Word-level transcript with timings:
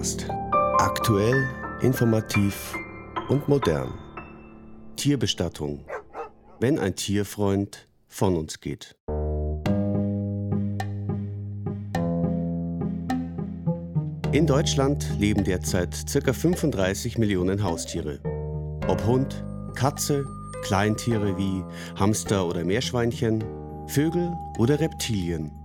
Podcast. 0.00 0.26
Aktuell, 0.78 1.46
informativ 1.82 2.74
und 3.28 3.46
modern. 3.48 3.92
Tierbestattung. 4.96 5.84
Wenn 6.58 6.78
ein 6.78 6.96
Tierfreund 6.96 7.86
von 8.08 8.34
uns 8.34 8.60
geht. 8.60 8.96
In 14.32 14.46
Deutschland 14.46 15.06
leben 15.18 15.44
derzeit 15.44 15.94
ca. 16.10 16.32
35 16.32 17.18
Millionen 17.18 17.62
Haustiere. 17.62 18.20
Ob 18.88 19.04
Hund, 19.04 19.44
Katze, 19.74 20.24
Kleintiere 20.62 21.36
wie 21.36 21.62
Hamster 21.96 22.46
oder 22.46 22.64
Meerschweinchen, 22.64 23.44
Vögel 23.86 24.32
oder 24.56 24.80
Reptilien. 24.80 25.59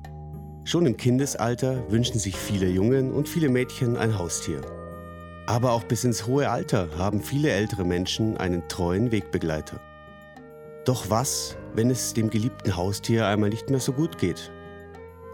Schon 0.68 0.88
im 0.88 0.98
Kindesalter 0.98 1.90
wünschen 1.92 2.18
sich 2.18 2.36
viele 2.36 2.68
Jungen 2.68 3.14
und 3.14 3.30
viele 3.30 3.50
Mädchen 3.50 3.98
ein 3.98 4.18
Haustier. 4.18 4.62
Aber 5.46 5.74
auch 5.74 5.84
bis 5.84 6.04
ins 6.04 6.26
hohe 6.26 6.50
Alter 6.50 6.90
haben 6.98 7.22
viele 7.22 7.52
ältere 7.52 7.86
Menschen 7.86 8.36
einen 8.38 8.68
treuen 8.68 9.12
Wegbegleiter. 9.12 9.80
Doch 10.84 11.08
was, 11.12 11.56
wenn 11.76 11.92
es 11.92 12.16
dem 12.16 12.32
geliebten 12.32 12.76
Haustier 12.76 13.28
einmal 13.28 13.52
nicht 13.52 13.70
mehr 13.70 13.80
so 13.80 13.94
gut 13.94 14.18
geht? 14.18 14.52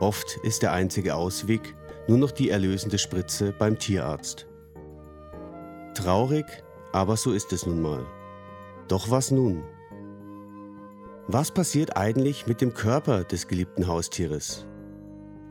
Oft 0.01 0.37
ist 0.43 0.63
der 0.63 0.73
einzige 0.73 1.15
Ausweg 1.15 1.75
nur 2.09 2.17
noch 2.17 2.31
die 2.31 2.49
erlösende 2.49 2.97
Spritze 2.97 3.53
beim 3.57 3.79
Tierarzt. 3.79 4.47
Traurig, 5.93 6.45
aber 6.91 7.15
so 7.15 7.31
ist 7.31 7.53
es 7.53 7.65
nun 7.65 7.81
mal. 7.81 8.05
Doch 8.89 9.09
was 9.09 9.31
nun? 9.31 9.63
Was 11.27 11.51
passiert 11.51 11.95
eigentlich 11.95 12.47
mit 12.47 12.59
dem 12.59 12.73
Körper 12.73 13.23
des 13.23 13.47
geliebten 13.47 13.87
Haustieres? 13.87 14.67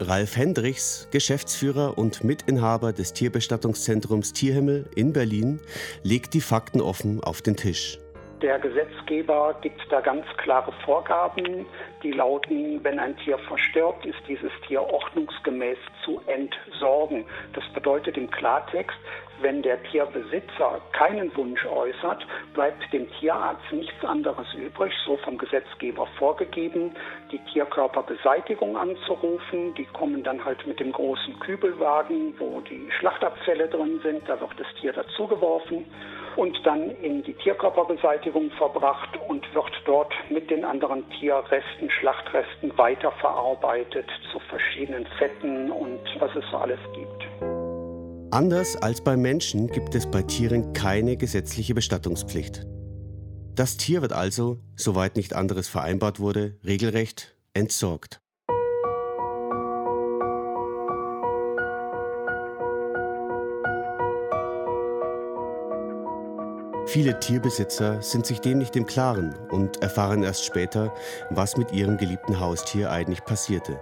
Ralf 0.03 0.37
Hendrichs, 0.37 1.07
Geschäftsführer 1.11 1.99
und 1.99 2.25
Mitinhaber 2.25 2.95
des 2.95 3.13
Tierbestattungszentrums 3.13 4.33
Tierhimmel 4.33 4.87
in 4.95 5.13
Berlin, 5.13 5.61
legt 6.03 6.33
die 6.33 6.41
Fakten 6.41 6.81
offen 6.81 7.23
auf 7.23 7.43
den 7.43 7.55
Tisch. 7.55 7.99
Der 8.43 8.59
Gesetzgeber 8.59 9.55
gibt 9.61 9.81
da 9.91 10.01
ganz 10.01 10.25
klare 10.39 10.73
Vorgaben, 10.87 11.67
die 12.03 12.13
lauten, 12.13 12.83
wenn 12.83 12.99
ein 12.99 13.15
Tier 13.19 13.37
verstirbt, 13.37 14.07
ist 14.07 14.21
dieses 14.27 14.51
Tier 14.67 14.81
ordnungsgemäß 14.81 15.77
zu 16.03 16.23
entsorgen. 16.27 17.27
Das 17.53 17.65
bedeutet 17.75 18.17
im 18.17 18.31
Klartext, 18.31 18.97
wenn 19.43 19.61
der 19.61 19.83
Tierbesitzer 19.83 20.81
keinen 20.93 21.35
Wunsch 21.37 21.67
äußert, 21.67 22.27
bleibt 22.55 22.91
dem 22.95 23.11
Tierarzt 23.19 23.73
nichts 23.73 24.03
anderes 24.05 24.47
übrig, 24.55 24.93
so 25.05 25.19
vom 25.19 25.37
Gesetzgeber 25.37 26.07
vorgegeben, 26.19 26.95
die 27.31 27.41
Tierkörperbeseitigung 27.53 28.75
anzurufen. 28.75 29.75
Die 29.75 29.87
kommen 29.87 30.23
dann 30.23 30.43
halt 30.43 30.67
mit 30.67 30.81
dem 30.81 30.93
großen 30.93 31.39
Kübelwagen, 31.41 32.35
wo 32.39 32.61
die 32.63 32.91
Schlachtabfälle 32.99 33.69
drin 33.69 34.01
sind. 34.03 34.27
Da 34.27 34.41
wird 34.41 34.59
das 34.59 34.67
Tier 34.81 34.95
dazugeworfen 34.95 35.85
und 36.37 36.57
dann 36.65 36.91
in 37.03 37.23
die 37.23 37.35
Tierkörperbeseitigung 37.35 38.51
verbracht 38.53 39.19
und 39.29 39.43
wird 39.55 39.73
dort 39.85 40.13
mit 40.31 40.51
den 40.51 40.65
anderen 40.65 41.09
Tierresten, 41.19 41.91
Schlachtresten 41.91 42.77
weiterverarbeitet 42.77 44.07
zu 44.33 44.39
verschiedenen 44.49 45.07
Fetten 45.19 45.71
und 45.71 46.01
was 46.19 46.31
es 46.37 46.45
so 46.51 46.57
alles 46.57 46.81
gibt. 46.95 48.31
Anders 48.33 48.81
als 48.81 49.03
bei 49.03 49.17
Menschen 49.17 49.67
gibt 49.67 49.95
es 49.95 50.09
bei 50.09 50.23
Tieren 50.23 50.73
keine 50.73 51.17
gesetzliche 51.17 51.75
Bestattungspflicht. 51.75 52.65
Das 53.57 53.77
Tier 53.77 54.03
wird 54.03 54.13
also, 54.13 54.59
soweit 54.77 55.17
nicht 55.17 55.35
anderes 55.35 55.69
vereinbart 55.69 56.21
wurde, 56.21 56.57
regelrecht 56.65 57.37
entsorgt. 57.55 58.21
Viele 66.93 67.21
Tierbesitzer 67.21 68.03
sind 68.03 68.27
sich 68.27 68.41
dem 68.41 68.59
nicht 68.59 68.75
im 68.75 68.85
Klaren 68.85 69.33
und 69.53 69.81
erfahren 69.81 70.25
erst 70.25 70.45
später, 70.45 70.93
was 71.31 71.57
mit 71.57 71.71
ihrem 71.71 71.99
geliebten 71.99 72.41
Haustier 72.41 72.91
eigentlich 72.91 73.25
passierte. 73.25 73.81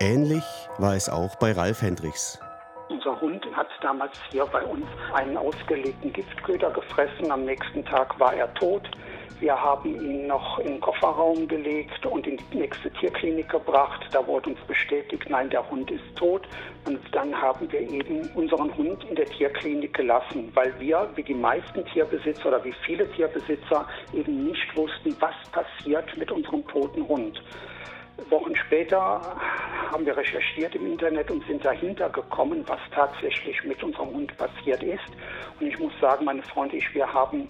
Ähnlich 0.00 0.42
war 0.78 0.94
es 0.96 1.10
auch 1.10 1.36
bei 1.36 1.52
Ralf 1.52 1.82
Hendrichs. 1.82 2.40
Unser 2.88 3.20
Hund 3.20 3.44
hat 3.54 3.68
damals 3.82 4.12
hier 4.30 4.46
bei 4.46 4.64
uns 4.64 4.86
einen 5.12 5.36
ausgelegten 5.36 6.14
Giftköder 6.14 6.70
gefressen. 6.70 7.30
Am 7.30 7.44
nächsten 7.44 7.84
Tag 7.84 8.18
war 8.18 8.32
er 8.32 8.54
tot. 8.54 8.90
Wir 9.40 9.60
haben 9.60 9.94
ihn 10.00 10.26
noch 10.26 10.58
in 10.60 10.66
den 10.66 10.80
Kofferraum 10.80 11.48
gelegt 11.48 12.06
und 12.06 12.26
in 12.26 12.36
die 12.36 12.58
nächste 12.58 12.90
Tierklinik 12.92 13.48
gebracht. 13.48 14.06
Da 14.12 14.24
wurde 14.26 14.50
uns 14.50 14.60
bestätigt, 14.68 15.24
nein, 15.28 15.50
der 15.50 15.68
Hund 15.70 15.90
ist 15.90 16.16
tot. 16.16 16.42
Und 16.86 17.00
dann 17.12 17.34
haben 17.34 17.70
wir 17.70 17.80
eben 17.80 18.28
unseren 18.34 18.76
Hund 18.76 19.04
in 19.08 19.16
der 19.16 19.26
Tierklinik 19.26 19.94
gelassen, 19.94 20.50
weil 20.54 20.72
wir, 20.78 21.08
wie 21.16 21.22
die 21.22 21.34
meisten 21.34 21.84
Tierbesitzer 21.86 22.48
oder 22.48 22.64
wie 22.64 22.74
viele 22.84 23.10
Tierbesitzer, 23.12 23.86
eben 24.12 24.46
nicht 24.46 24.76
wussten, 24.76 25.16
was 25.20 25.34
passiert 25.50 26.16
mit 26.16 26.30
unserem 26.30 26.66
toten 26.68 27.06
Hund. 27.06 27.42
Wochen 28.30 28.54
später 28.54 29.20
haben 29.90 30.06
wir 30.06 30.16
recherchiert 30.16 30.74
im 30.74 30.86
Internet 30.92 31.30
und 31.30 31.44
sind 31.46 31.64
dahinter 31.64 32.08
gekommen, 32.10 32.64
was 32.66 32.80
tatsächlich 32.94 33.62
mit 33.64 33.82
unserem 33.82 34.10
Hund 34.10 34.36
passiert 34.36 34.82
ist. 34.82 35.04
Und 35.60 35.66
ich 35.66 35.78
muss 35.78 35.92
sagen, 36.00 36.24
meine 36.24 36.42
Freunde, 36.42 36.76
ich, 36.76 36.94
wir 36.94 37.12
haben 37.12 37.48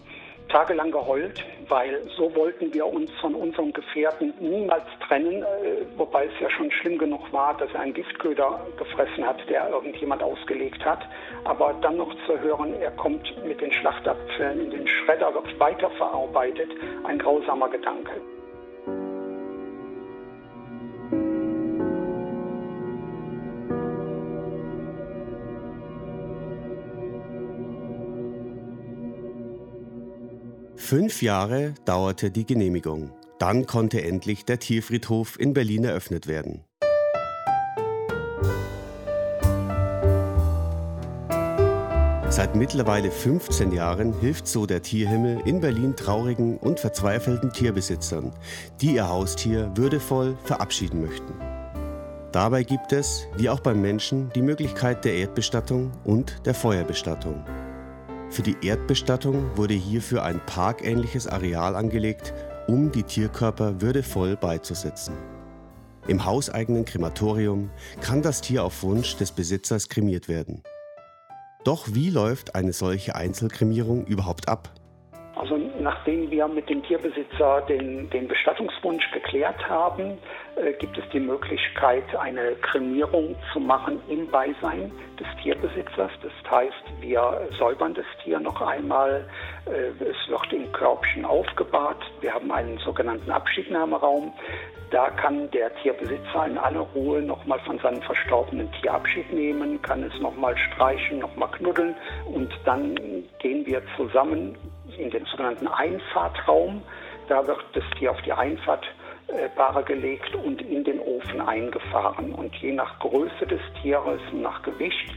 tagelang 0.52 0.92
geheult, 0.92 1.42
weil 1.68 2.02
so 2.16 2.34
wollten 2.36 2.72
wir 2.74 2.86
uns 2.86 3.10
von 3.20 3.34
unserem 3.34 3.72
Gefährten 3.72 4.34
niemals 4.38 4.84
trennen, 5.08 5.42
äh, 5.42 5.86
wobei 5.96 6.26
es 6.26 6.32
ja 6.40 6.50
schon 6.50 6.70
schlimm 6.70 6.98
genug 6.98 7.32
war, 7.32 7.56
dass 7.56 7.72
er 7.72 7.80
einen 7.80 7.94
Giftköder 7.94 8.60
gefressen 8.76 9.26
hat, 9.26 9.38
der 9.48 9.70
irgendjemand 9.70 10.22
ausgelegt 10.22 10.84
hat. 10.84 11.00
Aber 11.44 11.74
dann 11.80 11.96
noch 11.96 12.14
zu 12.26 12.38
hören, 12.38 12.74
er 12.80 12.90
kommt 12.92 13.32
mit 13.44 13.60
den 13.60 13.72
Schlachtabfällen 13.72 14.60
in 14.66 14.70
den 14.70 14.86
Schredder, 14.86 15.32
wird 15.34 15.58
weiterverarbeitet, 15.58 16.70
ein 17.04 17.18
grausamer 17.18 17.70
Gedanke. 17.70 18.20
Fünf 30.92 31.22
Jahre 31.22 31.72
dauerte 31.86 32.30
die 32.30 32.44
Genehmigung. 32.44 33.12
Dann 33.38 33.64
konnte 33.64 34.02
endlich 34.02 34.44
der 34.44 34.58
Tierfriedhof 34.58 35.40
in 35.40 35.54
Berlin 35.54 35.84
eröffnet 35.84 36.26
werden. 36.26 36.64
Seit 42.28 42.54
mittlerweile 42.56 43.10
15 43.10 43.72
Jahren 43.72 44.12
hilft 44.20 44.46
so 44.46 44.66
der 44.66 44.82
Tierhimmel 44.82 45.40
in 45.46 45.62
Berlin 45.62 45.96
traurigen 45.96 46.58
und 46.58 46.78
verzweifelten 46.78 47.54
Tierbesitzern, 47.54 48.30
die 48.82 48.96
ihr 48.96 49.08
Haustier 49.08 49.72
würdevoll 49.74 50.36
verabschieden 50.44 51.00
möchten. 51.00 51.32
Dabei 52.32 52.64
gibt 52.64 52.92
es, 52.92 53.26
wie 53.38 53.48
auch 53.48 53.60
beim 53.60 53.80
Menschen, 53.80 54.28
die 54.34 54.42
Möglichkeit 54.42 55.06
der 55.06 55.14
Erdbestattung 55.14 55.90
und 56.04 56.44
der 56.44 56.52
Feuerbestattung. 56.52 57.42
Für 58.32 58.40
die 58.40 58.56
Erdbestattung 58.62 59.58
wurde 59.58 59.74
hierfür 59.74 60.22
ein 60.22 60.40
parkähnliches 60.46 61.26
Areal 61.26 61.76
angelegt, 61.76 62.32
um 62.66 62.90
die 62.90 63.02
Tierkörper 63.02 63.82
würdevoll 63.82 64.36
beizusetzen. 64.36 65.12
Im 66.08 66.24
hauseigenen 66.24 66.86
Krematorium 66.86 67.68
kann 68.00 68.22
das 68.22 68.40
Tier 68.40 68.64
auf 68.64 68.82
Wunsch 68.82 69.16
des 69.16 69.32
Besitzers 69.32 69.90
kremiert 69.90 70.28
werden. 70.28 70.62
Doch 71.64 71.88
wie 71.92 72.08
läuft 72.08 72.54
eine 72.54 72.72
solche 72.72 73.16
Einzelkremierung 73.16 74.06
überhaupt 74.06 74.48
ab? 74.48 74.72
Also 75.42 75.58
nachdem 75.80 76.30
wir 76.30 76.46
mit 76.46 76.70
dem 76.70 76.84
Tierbesitzer 76.84 77.62
den, 77.62 78.08
den 78.10 78.28
Bestattungswunsch 78.28 79.10
geklärt 79.10 79.68
haben, 79.68 80.16
äh, 80.54 80.72
gibt 80.74 80.96
es 80.96 81.02
die 81.12 81.18
Möglichkeit, 81.18 82.04
eine 82.14 82.52
Kremierung 82.62 83.34
zu 83.52 83.58
machen 83.58 84.00
im 84.08 84.28
Beisein 84.28 84.92
des 85.18 85.26
Tierbesitzers. 85.42 86.12
Das 86.22 86.32
heißt, 86.48 86.84
wir 87.00 87.48
säubern 87.58 87.92
das 87.92 88.04
Tier 88.22 88.38
noch 88.38 88.60
einmal, 88.62 89.28
äh, 89.66 90.04
es 90.04 90.30
wird 90.30 90.52
in 90.52 90.70
Körbchen 90.70 91.24
aufgebahrt, 91.24 92.00
wir 92.20 92.32
haben 92.32 92.52
einen 92.52 92.78
sogenannten 92.78 93.32
Abschiednahmeraum. 93.32 94.32
Da 94.92 95.10
kann 95.10 95.50
der 95.50 95.74
Tierbesitzer 95.76 96.46
in 96.46 96.58
aller 96.58 96.86
Ruhe 96.94 97.20
nochmal 97.20 97.58
von 97.60 97.80
seinem 97.80 98.02
verstorbenen 98.02 98.70
Tier 98.80 98.94
Abschied 98.94 99.32
nehmen, 99.32 99.82
kann 99.82 100.04
es 100.04 100.16
nochmal 100.20 100.56
streichen, 100.56 101.18
nochmal 101.18 101.50
knuddeln 101.50 101.96
und 102.26 102.52
dann 102.64 102.94
gehen 103.40 103.66
wir 103.66 103.82
zusammen 103.96 104.54
in 104.98 105.10
den 105.10 105.24
sogenannten 105.26 105.68
Einfahrtraum. 105.68 106.82
Da 107.28 107.46
wird 107.46 107.64
das 107.74 107.84
Tier 107.98 108.10
auf 108.10 108.20
die 108.22 108.32
Einfahrtbahre 108.32 109.82
gelegt 109.84 110.34
und 110.34 110.60
in 110.62 110.84
den 110.84 111.00
Ofen 111.00 111.40
eingefahren. 111.40 112.34
Und 112.34 112.54
je 112.56 112.72
nach 112.72 112.98
Größe 112.98 113.46
des 113.46 113.60
Tieres, 113.80 114.20
nach 114.32 114.62
Gewicht, 114.62 115.14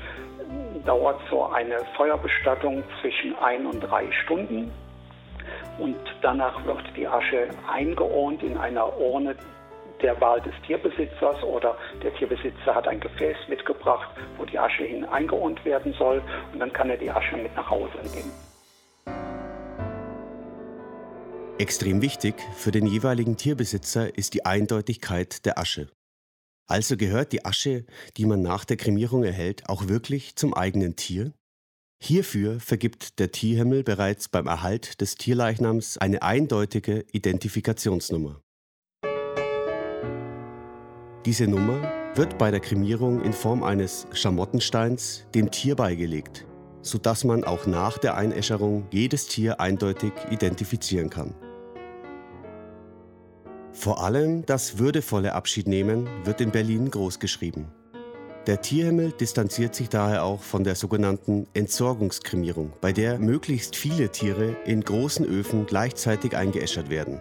dauert 0.86 1.20
so 1.30 1.46
eine 1.46 1.80
Feuerbestattung 1.98 2.84
zwischen 3.02 3.36
ein 3.40 3.66
und 3.66 3.80
drei 3.82 4.12
Stunden. 4.24 4.72
Und 5.80 5.98
danach 6.22 6.64
wird 6.66 6.84
die 6.96 7.08
Asche 7.08 7.50
eingeurnt 7.72 8.44
in 8.44 8.58
einer 8.58 8.98
Urne, 8.98 9.36
der 10.02 10.20
Wahl 10.22 10.42
des 10.42 10.54
Tierbesitzers 10.68 11.42
oder 11.44 11.78
der 12.04 12.14
Tierbesitzer 12.16 12.76
hat 12.76 12.88
ein 12.88 13.00
Gefäß 13.00 13.38
mitgebracht, 13.48 14.10
wo 14.38 14.46
die 14.46 14.60
Asche 14.60 14.84
hin 14.84 15.06
eingeohnt 15.06 15.64
werden 15.66 15.94
soll 15.94 16.22
und 16.54 16.60
dann 16.60 16.72
kann 16.74 16.90
er 16.90 16.98
die 16.98 17.10
Asche 17.10 17.38
mit 17.38 17.56
nach 17.56 17.70
Hause 17.70 17.98
nehmen. 18.04 18.55
Extrem 21.58 22.02
wichtig 22.02 22.36
für 22.58 22.72
den 22.72 22.86
jeweiligen 22.86 23.38
Tierbesitzer 23.38 24.18
ist 24.18 24.34
die 24.34 24.46
Eindeutigkeit 24.46 25.46
der 25.46 25.58
Asche. 25.58 25.90
Also 26.68 26.98
gehört 26.98 27.32
die 27.32 27.46
Asche, 27.46 27.86
die 28.18 28.26
man 28.26 28.42
nach 28.42 28.66
der 28.66 28.76
Kremierung 28.76 29.24
erhält, 29.24 29.70
auch 29.70 29.88
wirklich 29.88 30.36
zum 30.36 30.54
eigenen 30.54 30.98
Tier? 30.98 31.32
Hierfür 32.04 32.60
vergibt 32.60 33.20
der 33.20 33.32
Tierhimmel 33.32 33.84
bereits 33.84 34.28
beim 34.28 34.48
Erhalt 34.48 35.00
des 35.00 35.16
Tierleichnams 35.16 35.98
eine 35.98 36.24
eindeutige 36.24 37.06
Identifikationsnummer. 37.14 38.42
Diese 41.26 41.48
Nummer 41.48 41.90
wird 42.16 42.38
bei 42.38 42.52
der 42.52 42.60
Kremierung 42.60 43.24
in 43.24 43.32
Form 43.32 43.64
eines 43.64 44.08
Schamottensteins 44.12 45.26
dem 45.34 45.52
Tier 45.52 45.76
beigelegt, 45.78 46.46
sodass 46.82 47.24
man 47.24 47.46
auch 47.46 47.66
nach 47.66 47.98
der 47.98 48.18
Einäscherung 48.18 48.88
jedes 48.92 49.28
Tier 49.28 49.62
eindeutig 49.62 50.12
identifizieren 50.32 51.10
kann. 51.10 51.34
Vor 53.76 54.02
allem 54.02 54.46
das 54.46 54.80
würdevolle 54.80 55.34
Abschiednehmen 55.34 56.08
wird 56.24 56.40
in 56.40 56.52
Berlin 56.52 56.90
großgeschrieben. 56.90 57.68
Der 58.48 58.62
Tierhimmel 58.62 59.12
distanziert 59.12 59.76
sich 59.76 59.90
daher 59.90 60.24
auch 60.24 60.42
von 60.42 60.64
der 60.64 60.76
sogenannten 60.76 61.46
Entsorgungskremierung, 61.54 62.72
bei 62.80 62.94
der 62.94 63.20
möglichst 63.20 63.76
viele 63.76 64.10
Tiere 64.12 64.56
in 64.66 64.82
großen 64.82 65.26
Öfen 65.26 65.66
gleichzeitig 65.66 66.38
eingeäschert 66.38 66.90
werden. 66.90 67.20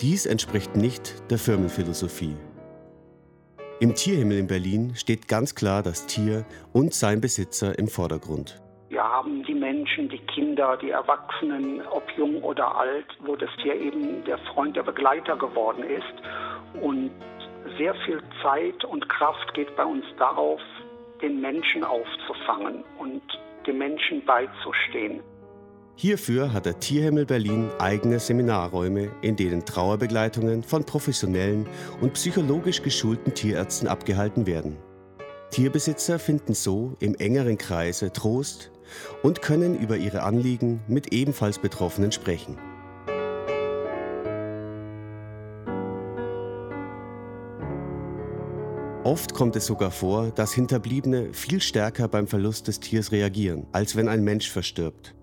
Dies 0.00 0.26
entspricht 0.26 0.74
nicht 0.74 1.14
der 1.30 1.38
Firmenphilosophie. 1.38 2.34
Im 3.78 3.94
Tierhimmel 3.94 4.38
in 4.38 4.46
Berlin 4.46 4.92
steht 4.96 5.28
ganz 5.28 5.54
klar 5.54 5.82
das 5.82 6.06
Tier 6.06 6.44
und 6.72 6.92
sein 6.92 7.20
Besitzer 7.20 7.78
im 7.78 7.88
Vordergrund. 7.88 8.61
Wir 8.92 9.02
haben 9.02 9.42
die 9.44 9.54
Menschen, 9.54 10.10
die 10.10 10.18
Kinder, 10.18 10.76
die 10.76 10.90
Erwachsenen, 10.90 11.80
ob 11.92 12.02
jung 12.14 12.42
oder 12.42 12.76
alt, 12.76 13.06
wo 13.20 13.36
das 13.36 13.48
Tier 13.62 13.74
eben 13.74 14.22
der 14.26 14.36
Freund, 14.52 14.76
der 14.76 14.82
Begleiter 14.82 15.34
geworden 15.34 15.82
ist. 15.82 16.82
Und 16.82 17.10
sehr 17.78 17.94
viel 18.04 18.20
Zeit 18.42 18.84
und 18.84 19.08
Kraft 19.08 19.54
geht 19.54 19.74
bei 19.76 19.86
uns 19.86 20.04
darauf, 20.18 20.60
den 21.22 21.40
Menschen 21.40 21.84
aufzufangen 21.84 22.84
und 22.98 23.22
dem 23.66 23.78
Menschen 23.78 24.22
beizustehen. 24.26 25.22
Hierfür 25.96 26.52
hat 26.52 26.66
der 26.66 26.78
Tierhimmel 26.78 27.24
Berlin 27.24 27.70
eigene 27.78 28.18
Seminarräume, 28.18 29.10
in 29.22 29.36
denen 29.36 29.64
Trauerbegleitungen 29.64 30.62
von 30.62 30.84
professionellen 30.84 31.66
und 32.02 32.12
psychologisch 32.12 32.82
geschulten 32.82 33.32
Tierärzten 33.32 33.88
abgehalten 33.88 34.46
werden. 34.46 34.76
Tierbesitzer 35.50 36.18
finden 36.18 36.52
so 36.52 36.94
im 37.00 37.14
engeren 37.14 37.56
Kreise 37.56 38.12
Trost 38.12 38.71
und 39.22 39.42
können 39.42 39.78
über 39.78 39.96
ihre 39.96 40.22
Anliegen 40.22 40.80
mit 40.88 41.12
ebenfalls 41.12 41.58
Betroffenen 41.58 42.12
sprechen. 42.12 42.58
Oft 49.04 49.34
kommt 49.34 49.56
es 49.56 49.66
sogar 49.66 49.90
vor, 49.90 50.30
dass 50.30 50.52
Hinterbliebene 50.52 51.34
viel 51.34 51.60
stärker 51.60 52.06
beim 52.06 52.28
Verlust 52.28 52.68
des 52.68 52.78
Tiers 52.78 53.10
reagieren, 53.10 53.66
als 53.72 53.96
wenn 53.96 54.08
ein 54.08 54.22
Mensch 54.22 54.48
verstirbt. 54.48 55.16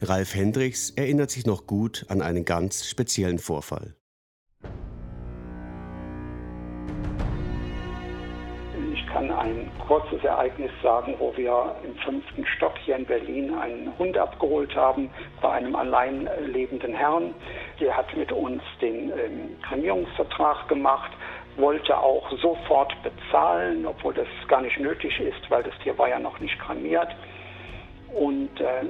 Ralf 0.00 0.34
Hendricks 0.34 0.90
erinnert 0.96 1.30
sich 1.30 1.44
noch 1.44 1.66
gut 1.66 2.06
an 2.08 2.22
einen 2.22 2.46
ganz 2.46 2.86
speziellen 2.86 3.38
Vorfall. 3.38 3.97
Kurzes 9.88 10.22
Ereignis 10.22 10.70
sagen, 10.82 11.14
wo 11.18 11.34
wir 11.34 11.74
im 11.82 11.96
fünften 11.96 12.44
Stock 12.44 12.74
hier 12.84 12.96
in 12.96 13.06
Berlin 13.06 13.54
einen 13.54 13.98
Hund 13.98 14.18
abgeholt 14.18 14.76
haben 14.76 15.08
bei 15.40 15.50
einem 15.50 15.74
allein 15.74 16.28
lebenden 16.46 16.92
Herrn. 16.92 17.34
Der 17.80 17.96
hat 17.96 18.14
mit 18.14 18.30
uns 18.30 18.62
den 18.82 19.10
ähm, 19.10 19.56
gemacht 20.68 21.10
wollte 21.56 21.98
auch 21.98 22.30
sofort 22.40 22.94
bezahlen, 23.02 23.84
obwohl 23.84 24.14
das 24.14 24.28
gar 24.46 24.60
nicht 24.60 24.78
nötig 24.78 25.18
ist, 25.20 25.50
weil 25.50 25.62
das 25.62 25.76
Tier 25.82 25.96
war 25.98 26.08
ja 26.08 26.18
noch 26.18 26.38
nicht 26.38 26.58
kremiert. 26.60 27.08
Und 28.14 28.60
äh, 28.60 28.84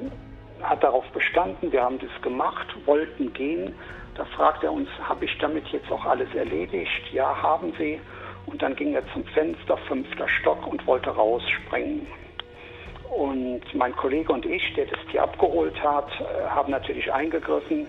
hat 0.62 0.82
darauf 0.82 1.04
bestanden, 1.12 1.72
wir 1.72 1.82
haben 1.82 1.98
das 1.98 2.22
gemacht, 2.22 2.66
wollten 2.84 3.32
gehen. 3.32 3.74
Da 4.16 4.24
fragt 4.36 4.64
er 4.64 4.72
uns, 4.72 4.88
habe 5.02 5.24
ich 5.24 5.38
damit 5.38 5.66
jetzt 5.68 5.90
auch 5.90 6.04
alles 6.04 6.32
erledigt? 6.34 7.12
Ja, 7.12 7.40
haben 7.40 7.72
Sie. 7.78 8.00
Und 8.50 8.62
dann 8.62 8.74
ging 8.76 8.94
er 8.94 9.02
zum 9.12 9.24
Fenster, 9.24 9.76
fünfter 9.88 10.28
Stock, 10.28 10.66
und 10.66 10.86
wollte 10.86 11.10
rausspringen. 11.10 12.06
Und 13.10 13.62
mein 13.74 13.94
Kollege 13.96 14.32
und 14.32 14.44
ich, 14.46 14.62
der 14.74 14.86
das 14.86 14.98
Tier 15.10 15.22
abgeholt 15.22 15.82
hat, 15.82 16.08
äh, 16.20 16.48
haben 16.48 16.70
natürlich 16.70 17.12
eingegriffen 17.12 17.86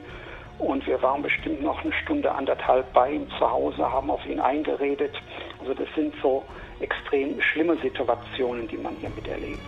und 0.60 0.86
wir 0.86 1.02
waren 1.02 1.22
bestimmt 1.22 1.62
noch 1.62 1.82
eine 1.84 1.94
Stunde, 2.04 2.32
anderthalb 2.32 2.92
bei 2.94 3.14
ihm 3.14 3.28
zu 3.38 3.50
Hause, 3.50 3.80
haben 3.80 4.12
auf 4.12 4.26
ihn 4.26 4.40
eingeredet. 4.40 5.14
Also 5.62 5.74
das 5.74 5.88
sind 5.96 6.14
so 6.22 6.44
extrem 6.82 7.42
schlimme 7.42 7.78
Situationen, 7.82 8.68
die 8.68 8.78
man 8.78 8.96
hier 8.98 9.10
miterlebt. 9.10 9.60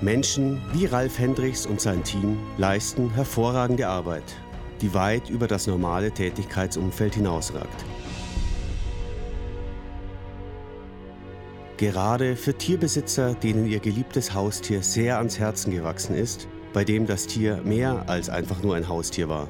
Menschen 0.00 0.62
wie 0.72 0.86
Ralf 0.86 1.18
Hendricks 1.18 1.66
und 1.66 1.80
sein 1.80 2.04
Team 2.04 2.38
leisten 2.58 3.12
hervorragende 3.14 3.88
Arbeit, 3.88 4.36
die 4.82 4.94
weit 4.94 5.30
über 5.30 5.48
das 5.48 5.66
normale 5.66 6.12
Tätigkeitsumfeld 6.12 7.14
hinausragt. 7.14 7.84
Gerade 11.78 12.36
für 12.36 12.54
Tierbesitzer, 12.54 13.34
denen 13.34 13.66
ihr 13.66 13.80
geliebtes 13.80 14.32
Haustier 14.32 14.80
sehr 14.80 15.18
ans 15.18 15.38
Herzen 15.38 15.72
gewachsen 15.72 16.16
ist, 16.16 16.48
bei 16.72 16.84
dem 16.84 17.06
das 17.06 17.26
Tier 17.26 17.60
mehr 17.64 18.04
als 18.06 18.30
einfach 18.30 18.62
nur 18.62 18.76
ein 18.76 18.88
Haustier 18.88 19.28
war. 19.28 19.48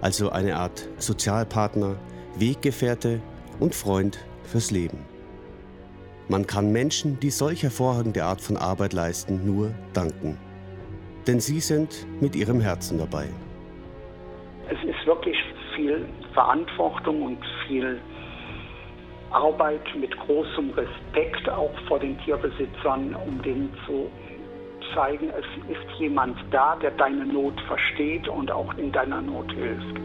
Also 0.00 0.30
eine 0.30 0.56
Art 0.56 0.88
Sozialpartner, 0.96 1.94
Weggefährte 2.36 3.22
und 3.60 3.72
Freund 3.72 4.18
fürs 4.42 4.72
Leben. 4.72 4.98
Man 6.28 6.44
kann 6.44 6.72
Menschen, 6.72 7.20
die 7.20 7.30
solch 7.30 7.62
hervorragende 7.62 8.24
Art 8.24 8.40
von 8.40 8.56
Arbeit 8.56 8.92
leisten, 8.92 9.46
nur 9.46 9.72
danken. 9.92 10.36
Denn 11.28 11.38
sie 11.38 11.60
sind 11.60 12.04
mit 12.20 12.34
ihrem 12.34 12.60
Herzen 12.60 12.98
dabei. 12.98 13.28
Es 14.68 14.78
ist 14.88 15.06
wirklich 15.06 15.36
viel 15.76 16.04
Verantwortung 16.32 17.22
und 17.22 17.38
viel 17.68 18.00
Arbeit 19.34 19.82
mit 19.98 20.16
großem 20.20 20.70
Respekt 20.70 21.48
auch 21.48 21.72
vor 21.88 21.98
den 21.98 22.16
Tierbesitzern, 22.20 23.16
um 23.26 23.42
denen 23.42 23.74
zu 23.86 24.08
zeigen, 24.94 25.30
es 25.30 25.44
ist 25.68 25.80
jemand 25.98 26.36
da, 26.50 26.76
der 26.76 26.92
deine 26.92 27.26
Not 27.26 27.60
versteht 27.66 28.28
und 28.28 28.50
auch 28.50 28.72
in 28.78 28.90
deiner 28.92 29.20
Not 29.20 29.52
hilft. 29.52 29.98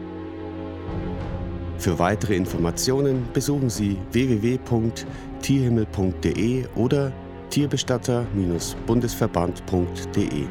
Für 1.78 1.98
weitere 1.98 2.36
Informationen 2.36 3.26
besuchen 3.32 3.70
Sie 3.70 3.96
www.tierhimmel.de 4.12 6.66
oder 6.74 7.10
tierbestatter-bundesverband.de. 7.50 10.46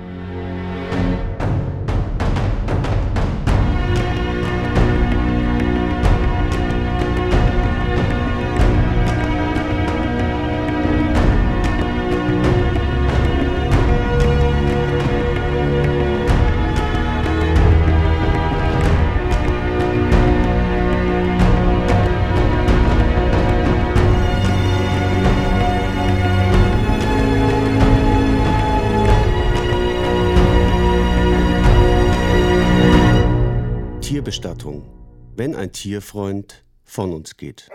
wenn 35.39 35.55
ein 35.55 35.71
Tierfreund 35.71 36.65
von 36.83 37.13
uns 37.13 37.37
geht. 37.37 37.69